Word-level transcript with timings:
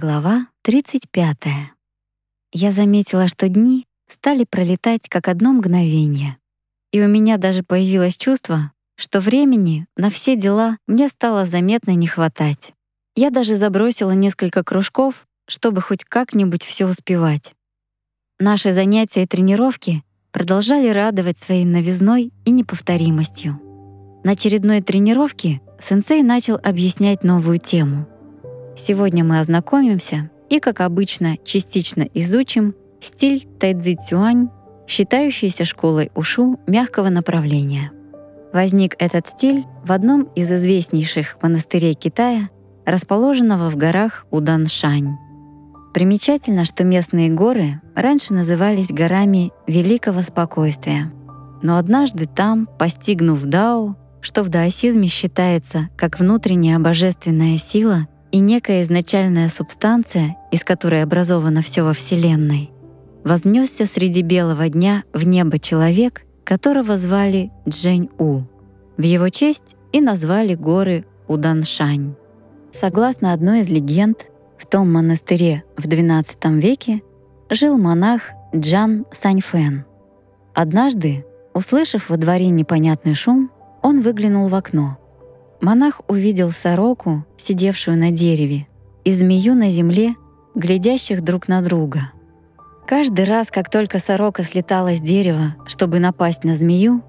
Глава 0.00 0.46
35. 0.62 1.36
Я 2.52 2.70
заметила, 2.70 3.26
что 3.26 3.48
дни 3.48 3.84
стали 4.08 4.44
пролетать 4.48 5.08
как 5.08 5.26
одно 5.26 5.52
мгновение. 5.52 6.36
И 6.92 7.02
у 7.02 7.08
меня 7.08 7.36
даже 7.36 7.64
появилось 7.64 8.16
чувство, 8.16 8.70
что 8.94 9.18
времени 9.18 9.88
на 9.96 10.08
все 10.08 10.36
дела 10.36 10.78
мне 10.86 11.08
стало 11.08 11.44
заметно 11.46 11.96
не 11.96 12.06
хватать. 12.06 12.74
Я 13.16 13.30
даже 13.30 13.56
забросила 13.56 14.12
несколько 14.12 14.62
кружков, 14.62 15.26
чтобы 15.48 15.80
хоть 15.80 16.04
как-нибудь 16.04 16.62
все 16.62 16.86
успевать. 16.86 17.54
Наши 18.38 18.72
занятия 18.72 19.24
и 19.24 19.26
тренировки 19.26 20.04
продолжали 20.30 20.90
радовать 20.90 21.40
своей 21.40 21.64
новизной 21.64 22.30
и 22.44 22.52
неповторимостью. 22.52 23.60
На 24.22 24.32
очередной 24.32 24.80
тренировке 24.80 25.60
сенсей 25.80 26.22
начал 26.22 26.54
объяснять 26.62 27.24
новую 27.24 27.58
тему— 27.58 28.06
Сегодня 28.78 29.24
мы 29.24 29.40
ознакомимся 29.40 30.30
и, 30.48 30.60
как 30.60 30.80
обычно, 30.80 31.36
частично 31.44 32.02
изучим 32.14 32.76
стиль 33.00 33.48
тайцзи 33.58 33.96
цюань, 33.96 34.50
считающийся 34.86 35.64
школой 35.64 36.12
ушу 36.14 36.60
мягкого 36.68 37.08
направления. 37.08 37.90
Возник 38.52 38.94
этот 39.00 39.26
стиль 39.26 39.64
в 39.84 39.90
одном 39.90 40.22
из 40.36 40.50
известнейших 40.52 41.38
монастырей 41.42 41.94
Китая, 41.94 42.50
расположенного 42.86 43.68
в 43.68 43.76
горах 43.76 44.26
Уданшань. 44.30 45.16
Примечательно, 45.92 46.64
что 46.64 46.84
местные 46.84 47.30
горы 47.30 47.80
раньше 47.96 48.32
назывались 48.32 48.92
горами 48.92 49.50
Великого 49.66 50.22
Спокойствия. 50.22 51.12
Но 51.62 51.78
однажды 51.78 52.26
там, 52.26 52.68
постигнув 52.78 53.42
Дао, 53.42 53.96
что 54.20 54.44
в 54.44 54.48
даосизме 54.48 55.08
считается 55.08 55.88
как 55.96 56.20
внутренняя 56.20 56.78
божественная 56.78 57.56
сила— 57.58 58.06
и 58.32 58.40
некая 58.40 58.82
изначальная 58.82 59.48
субстанция, 59.48 60.36
из 60.50 60.64
которой 60.64 61.02
образовано 61.02 61.62
все 61.62 61.82
во 61.82 61.92
Вселенной, 61.92 62.70
вознесся 63.24 63.86
среди 63.86 64.22
белого 64.22 64.68
дня 64.68 65.04
в 65.12 65.26
небо 65.26 65.58
человек, 65.58 66.24
которого 66.44 66.96
звали 66.96 67.50
Джень-У. 67.68 68.42
В 68.96 69.02
его 69.02 69.28
честь 69.28 69.76
и 69.92 70.00
назвали 70.00 70.54
горы 70.54 71.06
Уданшань. 71.26 72.14
Согласно 72.72 73.32
одной 73.32 73.60
из 73.60 73.68
легенд, 73.68 74.26
в 74.58 74.66
том 74.66 74.92
монастыре 74.92 75.64
в 75.76 75.86
XII 75.86 76.60
веке 76.60 77.02
жил 77.50 77.78
монах 77.78 78.22
Джан 78.54 79.06
Саньфэн. 79.12 79.84
Однажды, 80.54 81.24
услышав 81.54 82.10
во 82.10 82.16
дворе 82.16 82.48
непонятный 82.48 83.14
шум, 83.14 83.50
он 83.82 84.00
выглянул 84.00 84.48
в 84.48 84.54
окно— 84.54 84.98
Монах 85.60 86.02
увидел 86.06 86.52
сороку, 86.52 87.24
сидевшую 87.36 87.98
на 87.98 88.10
дереве, 88.12 88.68
и 89.04 89.10
змею 89.10 89.54
на 89.54 89.70
земле, 89.70 90.14
глядящих 90.54 91.22
друг 91.22 91.48
на 91.48 91.62
друга. 91.62 92.12
Каждый 92.86 93.24
раз, 93.24 93.50
как 93.50 93.68
только 93.68 93.98
сорока 93.98 94.42
слетала 94.44 94.94
с 94.94 95.00
дерева, 95.00 95.56
чтобы 95.66 95.98
напасть 95.98 96.44
на 96.44 96.54
змею, 96.54 97.02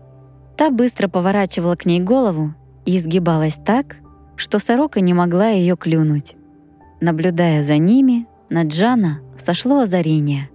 та 0.58 0.72
быстро 0.72 1.08
поворачивала 1.08 1.76
к 1.76 1.86
ней 1.86 2.02
голову 2.02 2.54
и 2.86 2.98
изгибалась 2.98 3.58
так, 3.66 3.98
что 4.36 4.60
сорока 4.60 5.00
не 5.00 5.14
могла 5.14 5.50
ее 5.50 5.78
клюнуть. 5.78 6.36
Наблюдая 7.02 7.64
за 7.64 7.78
ними, 7.78 8.28
на 8.50 8.64
Джана 8.64 9.22
сошло 9.38 9.82
озарение. 9.82 10.50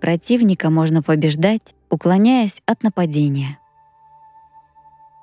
Противника 0.00 0.70
можно 0.70 1.02
побеждать, 1.02 1.74
уклоняясь 1.88 2.62
от 2.66 2.82
нападения. 2.82 3.58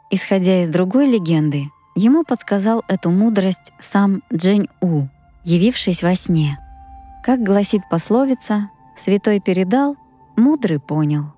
Исходя 0.10 0.62
из 0.62 0.70
другой 0.70 1.08
легенды, 1.08 1.66
Ему 1.96 2.26
подсказал 2.26 2.84
эту 2.90 3.10
мудрость 3.10 3.72
сам 3.80 4.22
Джень 4.34 4.68
У, 4.82 5.08
явившись 5.46 6.04
во 6.04 6.14
сне. 6.16 6.60
Как 7.24 7.42
гласит 7.42 7.84
пословица, 7.90 8.70
святой 8.98 9.40
передал, 9.40 9.96
мудрый 10.36 10.80
понял. 10.80 11.34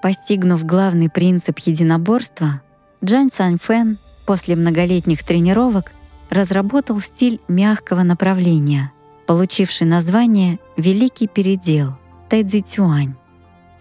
Постигнув 0.00 0.64
главный 0.64 1.10
принцип 1.10 1.58
единоборства, 1.58 2.62
Джань 3.04 3.30
Сань 3.30 3.58
Фэн 3.58 3.98
после 4.24 4.54
многолетних 4.54 5.24
тренировок 5.24 5.92
разработал 6.30 7.00
стиль 7.00 7.40
мягкого 7.48 8.04
направления, 8.04 8.92
получивший 9.26 9.88
название 9.88 10.60
«Великий 10.76 11.26
передел»— 11.26 11.94
Тайцзи 12.28 12.62
Цюань. 12.62 13.14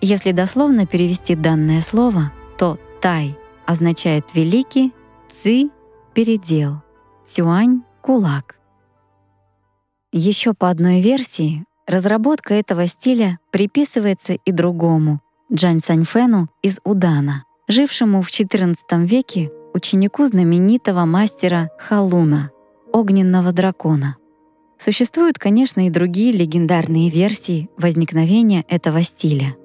Если 0.01 0.31
дословно 0.31 0.87
перевести 0.87 1.35
данное 1.35 1.81
слово, 1.81 2.31
то 2.57 2.79
«тай» 3.01 3.37
означает 3.67 4.25
«великий», 4.33 4.93
«ци» 5.43 5.69
передел, 6.13 6.81
Цюань— 7.25 7.83
кулак. 8.01 8.59
Еще 10.11 10.53
по 10.53 10.69
одной 10.69 11.01
версии, 11.01 11.63
разработка 11.87 12.53
этого 12.53 12.87
стиля 12.87 13.39
приписывается 13.51 14.33
и 14.33 14.51
другому, 14.51 15.21
Джань 15.53 15.79
Саньфену 15.79 16.49
из 16.61 16.79
Удана, 16.83 17.45
жившему 17.67 18.21
в 18.21 18.29
XIV 18.29 18.75
веке 19.05 19.51
ученику 19.73 20.25
знаменитого 20.25 21.05
мастера 21.05 21.69
Халуна, 21.77 22.51
огненного 22.91 23.53
дракона. 23.53 24.17
Существуют, 24.77 25.37
конечно, 25.37 25.85
и 25.85 25.89
другие 25.89 26.31
легендарные 26.31 27.09
версии 27.09 27.69
возникновения 27.77 28.65
этого 28.67 29.03
стиля. 29.03 29.55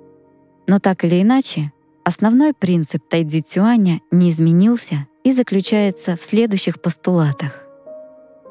Но 0.66 0.78
так 0.78 1.04
или 1.04 1.22
иначе, 1.22 1.72
основной 2.04 2.52
принцип 2.52 3.02
тайцзи 3.08 3.40
цюаня 3.40 4.00
не 4.10 4.30
изменился 4.30 5.06
и 5.26 5.32
заключается 5.32 6.14
в 6.14 6.22
следующих 6.22 6.80
постулатах. 6.80 7.64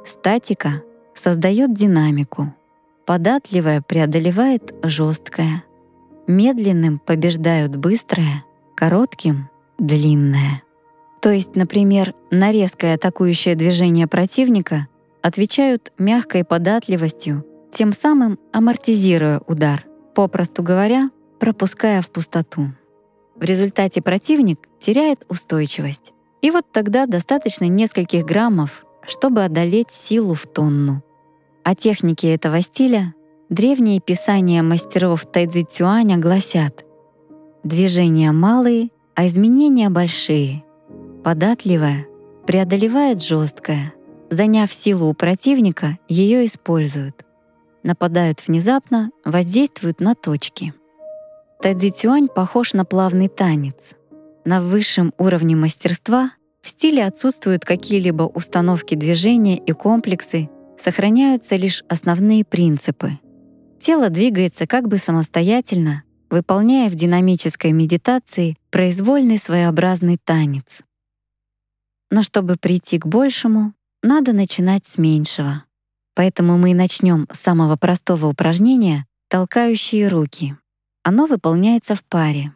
Статика 0.06 0.84
создает 1.14 1.74
динамику. 1.74 2.54
Податливое 3.06 3.82
преодолевает 3.82 4.76
жесткое. 4.84 5.64
Медленным 6.28 7.00
побеждают 7.00 7.78
быстрое, 7.78 8.44
коротким— 8.76 9.50
длинное. 9.80 10.64
То 11.22 11.32
есть, 11.32 11.56
например, 11.56 12.14
на 12.30 12.52
резкое 12.52 12.96
атакующее 12.96 13.56
движение 13.56 14.06
противника 14.06 14.90
отвечают 15.22 15.94
мягкой 15.98 16.44
податливостью, 16.44 17.46
тем 17.72 17.94
самым 17.94 18.38
амортизируя 18.52 19.40
удар, 19.48 19.86
попросту 20.14 20.62
говоря, 20.62 21.10
пропуская 21.40 22.02
в 22.02 22.10
пустоту. 22.10 22.74
В 23.38 23.44
результате 23.44 24.02
противник 24.02 24.68
теряет 24.78 25.24
устойчивость. 25.30 26.12
И 26.46 26.52
вот 26.52 26.72
тогда 26.72 27.08
достаточно 27.08 27.66
нескольких 27.66 28.24
граммов, 28.24 28.86
чтобы 29.08 29.44
одолеть 29.44 29.90
силу 29.90 30.36
в 30.36 30.46
тонну. 30.46 31.02
О 31.64 31.74
технике 31.74 32.36
этого 32.36 32.62
стиля 32.62 33.16
древние 33.50 34.00
писания 34.00 34.62
мастеров 34.62 35.26
тайцзи 35.26 35.66
цюаня 35.68 36.18
гласят 36.18 36.86
«Движения 37.64 38.32
малые, 38.32 38.90
а 39.16 39.26
изменения 39.26 39.90
большие. 39.90 40.64
Податливая 41.24 42.06
преодолевает 42.46 43.24
жесткое. 43.24 43.96
Заняв 44.30 44.72
силу 44.72 45.08
у 45.08 45.16
противника, 45.16 45.98
ее 46.08 46.46
используют. 46.46 47.26
Нападают 47.82 48.46
внезапно, 48.46 49.10
воздействуют 49.24 50.00
на 50.00 50.14
точки». 50.14 50.76
Тайцзи 51.64 51.90
цюань 51.90 52.28
похож 52.28 52.74
на 52.74 52.86
плавный 52.86 53.30
танец— 53.30 53.74
на 54.46 54.62
высшем 54.62 55.12
уровне 55.18 55.56
мастерства 55.56 56.32
в 56.66 56.70
стиле 56.70 57.06
отсутствуют 57.06 57.64
какие-либо 57.64 58.24
установки 58.24 58.96
движения 58.96 59.56
и 59.56 59.72
комплексы, 59.72 60.50
сохраняются 60.80 61.56
лишь 61.58 61.84
основные 61.90 62.44
принципы. 62.44 63.20
Тело 63.80 64.10
двигается 64.10 64.66
как 64.66 64.88
бы 64.88 64.98
самостоятельно, 64.98 66.02
выполняя 66.32 66.90
в 66.90 66.96
динамической 66.96 67.72
медитации 67.72 68.58
произвольный 68.72 69.38
своеобразный 69.38 70.18
танец. 70.18 70.82
Но 72.10 72.24
чтобы 72.24 72.56
прийти 72.56 72.98
к 72.98 73.06
большему, 73.06 73.76
надо 74.02 74.34
начинать 74.34 74.88
с 74.88 74.98
меньшего. 74.98 75.66
Поэтому 76.16 76.58
мы 76.58 76.74
начнем 76.74 77.28
с 77.32 77.40
самого 77.42 77.76
простого 77.76 78.26
упражнения 78.26 79.06
«толкающие 79.30 80.08
руки». 80.08 80.58
Оно 81.04 81.28
выполняется 81.28 81.94
в 81.94 82.04
паре. 82.04 82.56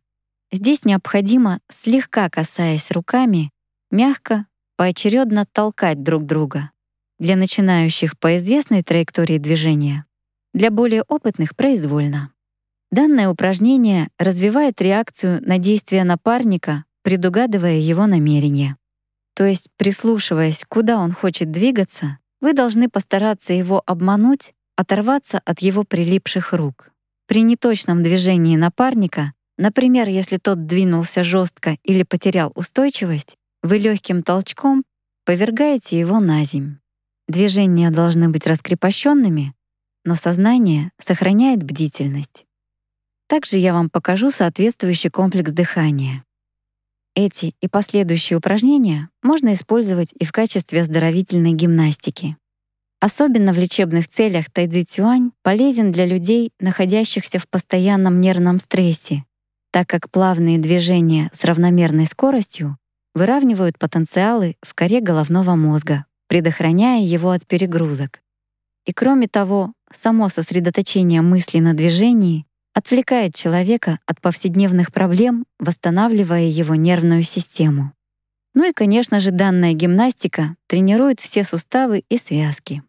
Здесь 0.51 0.83
необходимо, 0.83 1.59
слегка 1.71 2.27
касаясь 2.31 2.89
руками, 2.89 3.51
мягко, 3.91 4.45
поочередно 4.77 5.45
толкать 5.45 6.03
друг 6.03 6.25
друга. 6.25 6.71
Для 7.19 7.35
начинающих 7.35 8.17
по 8.17 8.37
известной 8.37 8.83
траектории 8.83 9.37
движения, 9.37 10.05
для 10.53 10.71
более 10.71 11.03
опытных— 11.03 11.55
произвольно. 11.57 12.31
Данное 12.91 13.29
упражнение 13.29 14.09
развивает 14.17 14.81
реакцию 14.81 15.41
на 15.45 15.57
действия 15.57 16.03
напарника, 16.03 16.85
предугадывая 17.03 17.77
его 17.77 18.07
намерения. 18.07 18.77
То 19.35 19.45
есть, 19.45 19.67
прислушиваясь, 19.77 20.63
куда 20.67 20.97
он 20.97 21.11
хочет 21.11 21.51
двигаться, 21.51 22.19
вы 22.41 22.53
должны 22.53 22.89
постараться 22.89 23.53
его 23.53 23.83
обмануть, 23.85 24.53
оторваться 24.75 25.41
от 25.45 25.59
его 25.59 25.83
прилипших 25.83 26.53
рук. 26.53 26.91
При 27.27 27.41
неточном 27.41 28.01
движении 28.01 28.55
напарника 28.55 29.33
Например, 29.59 30.07
если 30.07 30.37
тот 30.37 30.67
двинулся 30.67 31.21
жестко 31.21 31.77
или 31.83 32.03
потерял 32.03 32.53
устойчивость, 32.55 33.35
вы 33.61 33.77
легким 33.77 34.23
толчком 34.23 34.83
повергаете 35.25 35.99
его 35.99 36.19
на 36.19 36.43
земь. 36.45 36.77
Движения 37.27 37.91
должны 37.91 38.29
быть 38.29 38.47
раскрепощенными, 38.47 39.53
но 40.03 40.15
сознание 40.15 40.91
сохраняет 40.97 41.61
бдительность. 41.61 42.45
Также 43.27 43.57
я 43.57 43.73
вам 43.73 43.89
покажу 43.89 44.31
соответствующий 44.31 45.11
комплекс 45.11 45.51
дыхания. 45.51 46.23
Эти 47.15 47.53
и 47.61 47.67
последующие 47.67 48.37
упражнения 48.37 49.09
можно 49.21 49.53
использовать 49.53 50.13
и 50.17 50.25
в 50.25 50.31
качестве 50.31 50.81
оздоровительной 50.81 51.53
гимнастики. 51.53 52.37
Особенно 53.01 53.53
в 53.53 53.57
лечебных 53.57 54.07
целях 54.07 54.49
тайцзи 54.51 54.83
цюань 54.83 55.31
полезен 55.43 55.91
для 55.91 56.05
людей, 56.05 56.51
находящихся 56.59 57.39
в 57.39 57.47
постоянном 57.47 58.19
нервном 58.19 58.59
стрессе, 58.59 59.25
так 59.71 59.87
как 59.87 60.09
плавные 60.09 60.57
движения 60.57 61.29
с 61.33 61.43
равномерной 61.43 62.05
скоростью 62.05 62.77
выравнивают 63.19 63.77
потенциалы 63.77 64.55
в 64.61 64.73
коре 64.73 65.01
головного 65.01 65.55
мозга, 65.55 66.05
предохраняя 66.29 67.03
его 67.03 67.31
от 67.31 67.45
перегрузок. 67.45 68.21
И 68.85 68.93
кроме 68.93 69.27
того, 69.27 69.73
само 69.91 70.29
сосредоточение 70.29 71.21
мысли 71.21 71.59
на 71.59 71.73
движении 71.73 72.45
отвлекает 72.73 73.35
человека 73.35 73.99
от 74.05 74.21
повседневных 74.21 74.93
проблем, 74.93 75.45
восстанавливая 75.59 76.45
его 76.45 76.75
нервную 76.75 77.23
систему. 77.23 77.91
Ну 78.53 78.69
и, 78.69 78.71
конечно 78.71 79.19
же, 79.19 79.31
данная 79.31 79.73
гимнастика 79.73 80.55
тренирует 80.67 81.19
все 81.19 81.43
суставы 81.43 82.05
и 82.07 82.17
связки. 82.17 82.83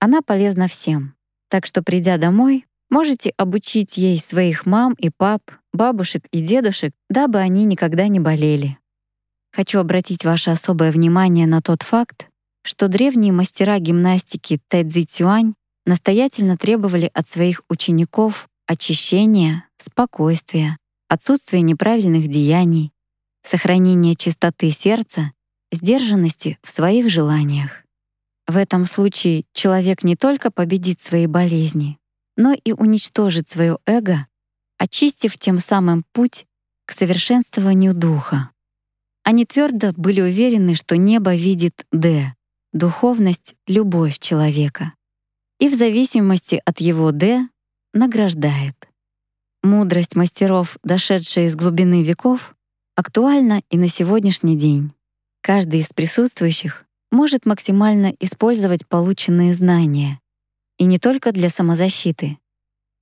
Она 0.00 0.22
полезна 0.22 0.68
всем. 0.68 1.14
Так 1.50 1.66
что, 1.66 1.82
придя 1.82 2.16
домой, 2.16 2.64
можете 2.88 3.34
обучить 3.36 3.98
ей 3.98 4.18
своих 4.18 4.64
мам 4.64 4.94
и 4.94 5.10
пап, 5.10 5.42
бабушек 5.74 6.24
и 6.32 6.40
дедушек, 6.40 6.94
дабы 7.10 7.40
они 7.40 7.66
никогда 7.66 8.08
не 8.08 8.20
болели. 8.20 8.78
Хочу 9.56 9.80
обратить 9.80 10.26
ваше 10.26 10.50
особое 10.50 10.92
внимание 10.92 11.46
на 11.46 11.62
тот 11.62 11.82
факт, 11.82 12.28
что 12.62 12.88
древние 12.88 13.32
мастера 13.32 13.78
гимнастики 13.78 14.60
Тэдзи 14.68 15.04
Цюань 15.04 15.54
настоятельно 15.86 16.58
требовали 16.58 17.10
от 17.14 17.26
своих 17.26 17.62
учеников 17.70 18.48
очищения, 18.66 19.66
спокойствия, 19.78 20.76
отсутствия 21.08 21.62
неправильных 21.62 22.28
деяний, 22.28 22.92
сохранения 23.42 24.14
чистоты 24.14 24.70
сердца, 24.70 25.32
сдержанности 25.72 26.58
в 26.62 26.68
своих 26.68 27.08
желаниях. 27.08 27.82
В 28.46 28.58
этом 28.58 28.84
случае 28.84 29.44
человек 29.54 30.02
не 30.02 30.16
только 30.16 30.50
победит 30.50 31.00
свои 31.00 31.26
болезни, 31.26 31.96
но 32.36 32.52
и 32.52 32.72
уничтожит 32.72 33.48
свое 33.48 33.78
эго, 33.86 34.26
очистив 34.76 35.38
тем 35.38 35.56
самым 35.56 36.04
путь 36.12 36.44
к 36.84 36.92
совершенствованию 36.92 37.94
духа. 37.94 38.50
Они 39.26 39.44
твердо 39.44 39.92
были 39.96 40.20
уверены, 40.20 40.76
что 40.76 40.96
небо 40.96 41.34
видит 41.34 41.84
Д, 41.90 42.32
духовность, 42.72 43.56
любовь 43.66 44.20
человека. 44.20 44.92
И 45.58 45.68
в 45.68 45.74
зависимости 45.74 46.62
от 46.64 46.80
его 46.80 47.10
«Д» 47.10 47.48
награждает. 47.92 48.76
Мудрость 49.64 50.14
мастеров, 50.14 50.78
дошедшая 50.84 51.46
из 51.46 51.56
глубины 51.56 52.04
веков, 52.04 52.54
актуальна 52.94 53.62
и 53.68 53.76
на 53.76 53.88
сегодняшний 53.88 54.56
день. 54.56 54.92
Каждый 55.40 55.80
из 55.80 55.88
присутствующих 55.88 56.84
может 57.10 57.46
максимально 57.46 58.14
использовать 58.20 58.86
полученные 58.86 59.54
знания, 59.54 60.20
и 60.78 60.84
не 60.84 61.00
только 61.00 61.32
для 61.32 61.48
самозащиты, 61.48 62.38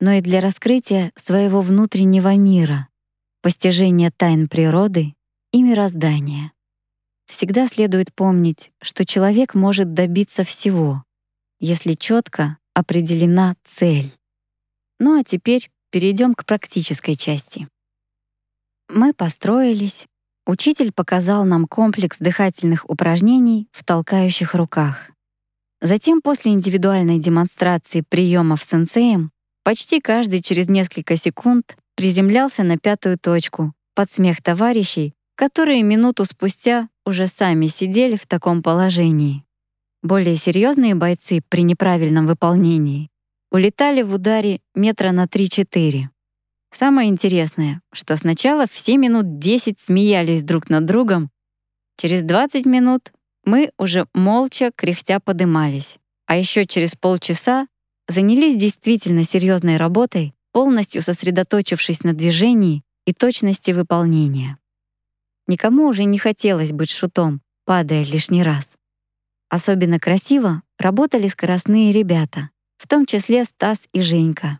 но 0.00 0.12
и 0.12 0.22
для 0.22 0.40
раскрытия 0.40 1.12
своего 1.16 1.60
внутреннего 1.60 2.34
мира, 2.34 2.88
постижения 3.42 4.10
тайн 4.10 4.48
природы 4.48 5.12
и 5.54 5.62
мироздания. 5.62 6.52
Всегда 7.26 7.68
следует 7.68 8.12
помнить, 8.12 8.72
что 8.82 9.06
человек 9.06 9.54
может 9.54 9.94
добиться 9.94 10.42
всего, 10.42 11.04
если 11.60 11.92
четко 11.92 12.58
определена 12.74 13.54
цель. 13.64 14.12
Ну 14.98 15.16
а 15.16 15.22
теперь 15.22 15.70
перейдем 15.92 16.34
к 16.34 16.44
практической 16.44 17.14
части. 17.14 17.68
Мы 18.88 19.14
построились. 19.14 20.06
Учитель 20.44 20.90
показал 20.92 21.44
нам 21.44 21.68
комплекс 21.68 22.18
дыхательных 22.18 22.90
упражнений 22.90 23.68
в 23.70 23.84
толкающих 23.84 24.56
руках. 24.56 25.12
Затем 25.80 26.20
после 26.20 26.50
индивидуальной 26.50 27.20
демонстрации 27.20 28.00
приемов 28.00 28.64
сенсеем 28.64 29.30
почти 29.62 30.00
каждый 30.00 30.42
через 30.42 30.68
несколько 30.68 31.14
секунд 31.14 31.76
приземлялся 31.94 32.64
на 32.64 32.76
пятую 32.76 33.20
точку 33.20 33.72
под 33.94 34.10
смех 34.10 34.42
товарищей, 34.42 35.14
которые 35.36 35.82
минуту 35.82 36.24
спустя 36.24 36.88
уже 37.04 37.26
сами 37.26 37.66
сидели 37.66 38.16
в 38.16 38.26
таком 38.26 38.62
положении. 38.62 39.44
Более 40.02 40.36
серьезные 40.36 40.94
бойцы 40.94 41.40
при 41.48 41.62
неправильном 41.62 42.26
выполнении 42.26 43.10
улетали 43.50 44.02
в 44.02 44.14
ударе 44.14 44.60
метра 44.74 45.12
на 45.12 45.24
3-4. 45.24 46.08
Самое 46.72 47.08
интересное, 47.08 47.80
что 47.92 48.16
сначала 48.16 48.66
все 48.66 48.96
минут 48.96 49.38
10 49.38 49.78
смеялись 49.80 50.42
друг 50.42 50.68
над 50.68 50.84
другом, 50.86 51.30
через 51.96 52.22
20 52.22 52.66
минут 52.66 53.12
мы 53.44 53.70
уже 53.78 54.06
молча 54.12 54.72
кряхтя 54.74 55.20
подымались, 55.20 55.98
а 56.26 56.36
еще 56.36 56.66
через 56.66 56.96
полчаса 56.96 57.68
занялись 58.08 58.56
действительно 58.56 59.24
серьезной 59.24 59.76
работой, 59.76 60.34
полностью 60.52 61.02
сосредоточившись 61.02 62.02
на 62.02 62.12
движении 62.12 62.82
и 63.06 63.12
точности 63.12 63.70
выполнения. 63.70 64.58
Никому 65.46 65.88
уже 65.88 66.04
не 66.04 66.18
хотелось 66.18 66.72
быть 66.72 66.90
шутом, 66.90 67.42
падая 67.64 68.04
лишний 68.04 68.42
раз. 68.42 68.68
Особенно 69.48 70.00
красиво 70.00 70.62
работали 70.78 71.28
скоростные 71.28 71.92
ребята, 71.92 72.50
в 72.78 72.88
том 72.88 73.06
числе 73.06 73.44
Стас 73.44 73.86
и 73.92 74.00
Женька. 74.00 74.58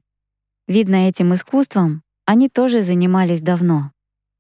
Видно, 0.69 1.09
этим 1.09 1.35
искусством 1.35 2.03
они 2.27 2.49
тоже 2.49 2.81
занимались 2.81 3.41
давно. 3.41 3.93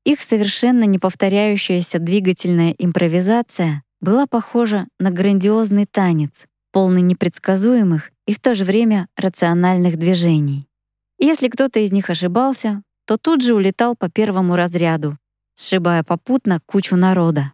Их 0.05 0.21
совершенно 0.21 0.85
не 0.85 0.99
повторяющаяся 0.99 1.99
двигательная 1.99 2.75
импровизация 2.79 3.83
была 4.01 4.27
похожа 4.27 4.87
на 4.99 5.11
грандиозный 5.11 5.87
танец, 5.87 6.33
полный 6.73 7.03
непредсказуемых 7.03 8.11
и 8.27 8.35
в 8.35 8.41
то 8.41 8.55
же 8.55 8.65
время 8.65 9.09
рациональных 9.17 9.97
движений. 9.97 10.67
Если 11.19 11.49
кто-то 11.49 11.81
из 11.81 11.91
них 11.93 12.11
ошибался, 12.11 12.83
то 13.07 13.17
тут 13.17 13.43
же 13.43 13.55
улетал 13.55 13.97
по 13.97 14.11
первому 14.11 14.57
разряду, 14.57 15.17
сшибая 15.55 16.03
попутно 16.03 16.61
кучу 16.67 16.97
народа. 16.97 17.53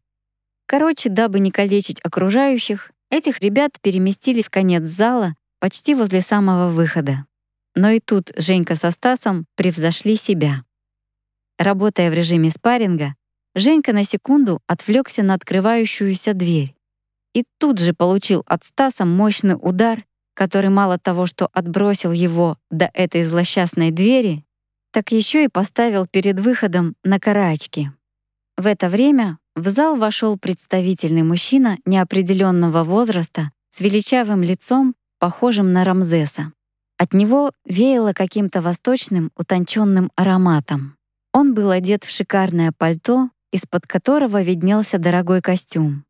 Короче, 0.66 1.08
дабы 1.08 1.40
не 1.40 1.50
калечить 1.50 2.00
окружающих, 2.02 2.90
этих 3.10 3.40
ребят 3.40 3.72
переместили 3.80 4.42
в 4.42 4.50
конец 4.50 4.84
зала 4.84 5.34
почти 5.58 5.94
возле 5.94 6.20
самого 6.20 6.70
выхода. 6.70 7.26
Но 7.74 7.90
и 7.90 8.00
тут 8.00 8.32
Женька 8.36 8.74
со 8.74 8.90
Стасом 8.90 9.46
превзошли 9.56 10.16
себя. 10.16 10.64
Работая 11.58 12.10
в 12.10 12.14
режиме 12.14 12.50
спарринга, 12.50 13.14
Женька 13.54 13.92
на 13.92 14.04
секунду 14.04 14.60
отвлекся 14.66 15.22
на 15.22 15.34
открывающуюся 15.34 16.34
дверь 16.34 16.74
и 17.34 17.44
тут 17.58 17.78
же 17.78 17.94
получил 17.94 18.42
от 18.46 18.64
Стаса 18.64 19.04
мощный 19.04 19.56
удар, 19.60 20.04
который 20.34 20.70
мало 20.70 20.98
того, 20.98 21.26
что 21.26 21.48
отбросил 21.52 22.12
его 22.12 22.58
до 22.70 22.90
этой 22.92 23.22
злосчастной 23.22 23.90
двери, 23.90 24.44
так 24.92 25.12
еще 25.12 25.44
и 25.44 25.48
поставил 25.48 26.06
перед 26.06 26.40
выходом 26.40 26.96
на 27.04 27.18
карачки. 27.18 27.92
В 28.56 28.66
это 28.66 28.88
время 28.88 29.38
в 29.54 29.68
зал 29.68 29.96
вошел 29.96 30.38
представительный 30.38 31.22
мужчина 31.22 31.78
неопределенного 31.84 32.84
возраста 32.84 33.52
с 33.70 33.80
величавым 33.80 34.42
лицом, 34.42 34.94
похожим 35.18 35.72
на 35.72 35.84
Рамзеса. 35.84 36.52
От 36.98 37.14
него 37.14 37.52
веяло 37.64 38.12
каким-то 38.12 38.60
восточным 38.60 39.30
утонченным 39.36 40.10
ароматом. 40.16 40.96
Он 41.32 41.54
был 41.54 41.70
одет 41.70 42.04
в 42.04 42.10
шикарное 42.10 42.72
пальто, 42.76 43.30
из-под 43.52 43.86
которого 43.86 44.42
виднелся 44.42 44.98
дорогой 44.98 45.40
костюм. 45.40 46.04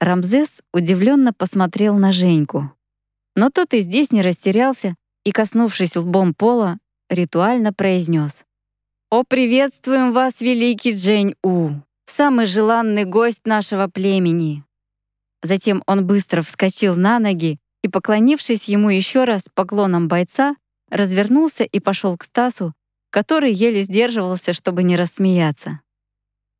Рамзес 0.00 0.62
удивленно 0.72 1.32
посмотрел 1.32 1.96
на 1.96 2.10
Женьку. 2.12 2.72
Но 3.36 3.50
тот 3.50 3.74
и 3.74 3.80
здесь 3.80 4.12
не 4.12 4.22
растерялся 4.22 4.96
и, 5.24 5.30
коснувшись 5.30 5.96
лбом 5.96 6.34
пола, 6.34 6.78
ритуально 7.10 7.72
произнес: 7.74 8.44
«О, 9.10 9.24
приветствуем 9.24 10.12
вас, 10.12 10.40
великий 10.40 10.94
Джень-У, 10.94 11.82
самый 12.06 12.46
желанный 12.46 13.04
гость 13.04 13.44
нашего 13.44 13.88
племени!» 13.88 14.64
Затем 15.42 15.82
он 15.86 16.06
быстро 16.06 16.42
вскочил 16.42 16.96
на 16.96 17.18
ноги 17.18 17.58
и, 17.82 17.88
поклонившись 17.88 18.64
ему 18.64 18.90
еще 18.90 19.24
раз 19.24 19.44
поклоном 19.52 20.06
бойца, 20.06 20.56
развернулся 20.90 21.64
и 21.64 21.80
пошел 21.80 22.16
к 22.16 22.24
Стасу, 22.24 22.74
который 23.10 23.52
еле 23.52 23.82
сдерживался, 23.82 24.52
чтобы 24.52 24.82
не 24.82 24.96
рассмеяться. 24.96 25.80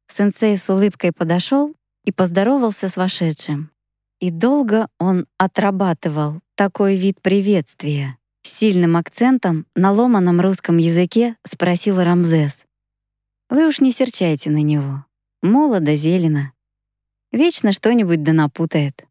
Сенсей 0.08 0.56
с 0.56 0.68
улыбкой 0.68 1.12
подошел 1.12 1.74
и 2.04 2.12
поздоровался 2.12 2.88
с 2.88 2.96
вошедшим. 2.96 3.70
И 4.18 4.30
долго 4.30 4.88
он 4.98 5.26
отрабатывал 5.38 6.40
такой 6.56 6.96
вид 6.96 7.22
приветствия. 7.22 8.18
Сильным 8.42 8.96
акцентом 8.96 9.66
на 9.74 9.92
ломаном 9.92 10.40
русском 10.40 10.78
языке 10.78 11.36
спросил 11.46 12.02
Рамзес. 12.02 12.64
«Вы 13.50 13.68
уж 13.68 13.80
не 13.80 13.92
серчайте 13.92 14.48
на 14.48 14.62
него. 14.62 15.04
Молодо 15.42 15.94
зелено. 15.94 16.52
Вечно 17.32 17.72
что-нибудь 17.72 18.22
да 18.22 18.32
напутает». 18.32 19.06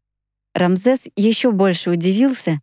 Рамзес 0.52 1.06
еще 1.14 1.52
больше 1.52 1.90
удивился 1.90 2.60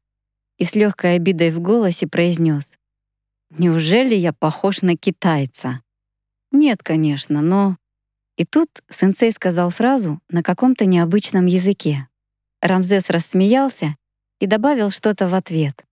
и 0.57 0.65
с 0.65 0.75
легкой 0.75 1.15
обидой 1.15 1.51
в 1.51 1.61
голосе 1.61 2.05
произнес: 2.05 2.77
«Неужели 3.49 4.13
я 4.13 4.33
похож 4.33 4.81
на 4.81 4.97
китайца?» 4.97 5.81
«Нет, 6.51 6.83
конечно, 6.83 7.41
но...» 7.41 7.77
И 8.35 8.43
тут 8.43 8.83
сенсей 8.89 9.31
сказал 9.31 9.69
фразу 9.69 10.19
на 10.29 10.43
каком-то 10.43 10.85
необычном 10.85 11.45
языке. 11.45 12.09
Рамзес 12.61 13.09
рассмеялся 13.09 13.95
и 14.41 14.47
добавил 14.47 14.91
что-то 14.91 15.29
в 15.29 15.33
ответ. 15.33 15.86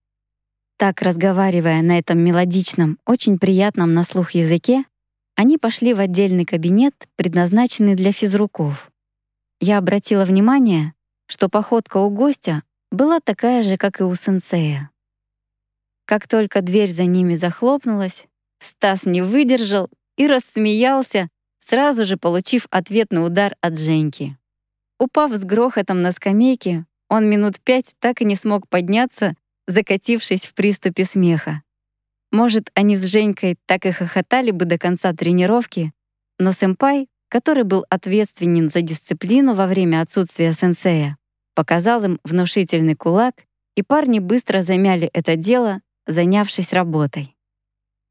Так, 0.77 1.01
разговаривая 1.01 1.81
на 1.81 1.97
этом 1.97 2.19
мелодичном, 2.19 2.99
очень 3.05 3.39
приятном 3.39 3.93
на 3.93 4.03
слух 4.03 4.31
языке, 4.31 4.83
они 5.35 5.57
пошли 5.57 5.93
в 5.93 5.99
отдельный 5.99 6.45
кабинет, 6.45 6.93
предназначенный 7.15 7.95
для 7.95 8.11
физруков. 8.11 8.91
Я 9.61 9.77
обратила 9.77 10.25
внимание, 10.25 10.93
что 11.27 11.47
походка 11.47 11.97
у 11.97 12.09
гостя 12.09 12.63
была 12.91 13.19
такая 13.19 13.63
же, 13.63 13.77
как 13.77 14.01
и 14.01 14.03
у 14.03 14.13
сенсея. 14.15 14.91
Как 16.05 16.27
только 16.27 16.61
дверь 16.61 16.91
за 16.91 17.05
ними 17.05 17.35
захлопнулась, 17.35 18.27
Стас 18.59 19.05
не 19.05 19.21
выдержал 19.21 19.89
и 20.17 20.27
рассмеялся, 20.27 21.29
сразу 21.59 22.05
же 22.05 22.17
получив 22.17 22.67
ответный 22.69 23.25
удар 23.25 23.55
от 23.61 23.79
Женьки. 23.79 24.37
Упав 24.99 25.33
с 25.33 25.43
грохотом 25.43 26.01
на 26.01 26.11
скамейке, 26.11 26.85
он 27.09 27.29
минут 27.29 27.59
пять 27.61 27.93
так 27.99 28.21
и 28.21 28.25
не 28.25 28.35
смог 28.35 28.67
подняться, 28.69 29.35
закатившись 29.67 30.45
в 30.45 30.53
приступе 30.53 31.05
смеха. 31.05 31.61
Может, 32.31 32.69
они 32.73 32.97
с 32.97 33.05
Женькой 33.05 33.57
так 33.65 33.85
и 33.85 33.91
хохотали 33.91 34.51
бы 34.51 34.65
до 34.65 34.77
конца 34.77 35.13
тренировки, 35.13 35.93
но 36.37 36.51
сэмпай, 36.51 37.07
который 37.29 37.63
был 37.63 37.85
ответственен 37.89 38.69
за 38.69 38.81
дисциплину 38.81 39.53
во 39.53 39.67
время 39.67 40.01
отсутствия 40.01 40.53
сенсея, 40.53 41.17
показал 41.53 42.03
им 42.03 42.19
внушительный 42.23 42.95
кулак, 42.95 43.45
и 43.75 43.83
парни 43.83 44.19
быстро 44.19 44.61
замяли 44.61 45.09
это 45.13 45.35
дело, 45.35 45.81
занявшись 46.07 46.73
работой. 46.73 47.35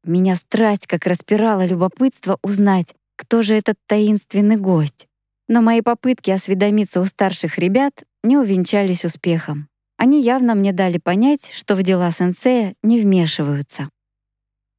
Меня 0.03 0.35
страсть 0.35 0.85
как 0.85 1.07
распирала 1.07 1.65
любопытство 1.65 2.37
узнать, 2.43 2.93
кто 3.15 3.41
же 3.41 3.55
этот 3.55 3.77
таинственный 3.87 4.57
гость. 4.57 5.07
Но 5.47 5.61
мои 5.61 5.81
попытки 5.81 6.31
осведомиться 6.31 7.01
у 7.01 7.05
старших 7.05 7.57
ребят 7.57 8.03
не 8.23 8.37
увенчались 8.37 9.05
успехом. 9.05 9.69
Они 10.05 10.21
явно 10.21 10.53
мне 10.53 10.71
дали 10.71 10.99
понять, 10.99 11.49
что 11.51 11.75
в 11.75 11.81
дела 11.81 12.11
сенсея 12.11 12.75
не 12.83 12.99
вмешиваются. 13.01 13.89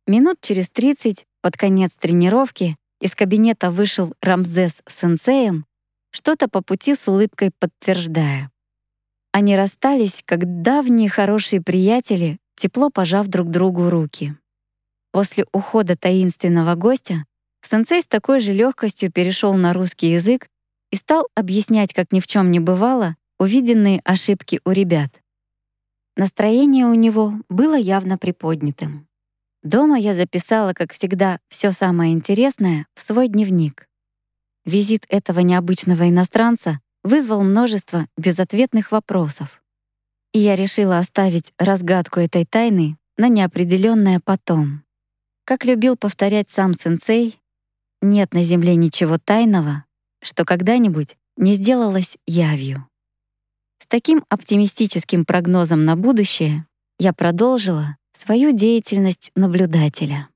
Минут 0.06 0.37
через 0.40 0.71
30, 0.71 1.26
под 1.42 1.56
конец 1.56 1.97
тренировки, 1.99 2.76
из 3.00 3.16
кабинета 3.16 3.73
вышел 3.73 4.14
Рамзес 4.23 4.83
с 4.87 5.00
сенсеем, 5.00 5.66
что-то 6.12 6.47
по 6.47 6.62
пути 6.62 6.95
с 6.95 7.09
улыбкой 7.09 7.50
подтверждая. 7.59 8.52
Они 9.33 9.56
расстались, 9.56 10.23
как 10.25 10.62
давние 10.62 11.09
хорошие 11.09 11.61
приятели, 11.61 12.38
тепло 12.54 12.90
пожав 12.90 13.26
друг 13.26 13.50
другу 13.50 13.90
руки. 13.90 14.37
После 15.11 15.45
ухода 15.50 15.97
таинственного 15.97 16.76
гостя 16.76 17.25
сенсей 17.62 18.02
с 18.02 18.06
такой 18.06 18.38
же 18.38 18.52
легкостью 18.52 19.11
перешел 19.11 19.54
на 19.54 19.73
русский 19.73 20.12
язык 20.12 20.47
и 20.92 20.97
стал 20.97 21.26
объяснять, 21.35 21.92
как 21.92 22.12
ни 22.12 22.21
в 22.21 22.28
чем 22.28 22.52
не 22.52 22.61
бывало, 22.61 23.16
увиденные 23.38 24.00
ошибки 24.05 24.61
у 24.64 24.71
ребят. 24.71 25.12
Настроение 26.16 26.87
у 26.87 26.95
него 26.95 27.35
было 27.49 27.76
явно 27.76 28.16
приподнятым. 28.19 29.07
Дома 29.62 29.99
я 29.99 30.14
записала, 30.14 30.73
как 30.73 30.93
всегда, 30.93 31.40
все 31.49 31.73
самое 31.73 32.12
интересное 32.12 32.87
в 32.95 33.02
свой 33.02 33.28
дневник. 33.28 33.88
Визит 34.64 35.05
этого 35.09 35.40
необычного 35.40 36.09
иностранца 36.09 36.81
вызвал 37.05 37.43
множество 37.43 38.07
безответных 38.16 38.93
вопросов. 38.93 39.62
И 40.33 40.38
я 40.38 40.55
решила 40.55 40.99
оставить 40.99 41.52
разгадку 41.59 42.21
этой 42.21 42.45
тайны 42.45 42.97
на 43.16 43.28
неопределенное 43.28 44.21
потом. 44.25 44.83
Как 45.45 45.64
любил 45.64 45.97
повторять 45.97 46.50
сам 46.50 46.75
сенсей, 46.75 47.40
нет 48.02 48.35
на 48.35 48.43
земле 48.43 48.76
ничего 48.76 49.19
тайного, 49.19 49.85
что 50.23 50.45
когда-нибудь 50.45 51.16
не 51.37 51.55
сделалось 51.55 52.19
явью. 52.26 52.88
С 53.87 53.88
таким 53.88 54.25
оптимистическим 54.28 55.25
прогнозом 55.25 55.85
на 55.85 55.95
будущее 55.95 56.66
я 56.99 57.12
продолжила 57.12 57.97
свою 58.19 58.50
деятельность 58.50 59.31
наблюдателя. 59.37 60.28